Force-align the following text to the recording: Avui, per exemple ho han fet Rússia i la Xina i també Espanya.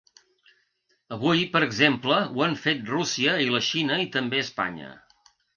Avui, 1.17 1.43
per 1.57 1.61
exemple 1.67 2.17
ho 2.31 2.45
han 2.47 2.57
fet 2.63 2.83
Rússia 2.97 3.37
i 3.47 3.55
la 3.59 3.63
Xina 3.69 4.03
i 4.09 4.11
també 4.17 4.45
Espanya. 4.49 4.91